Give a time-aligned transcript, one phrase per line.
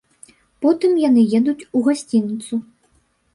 [0.65, 2.61] Потым яны едуць у гасцініцу.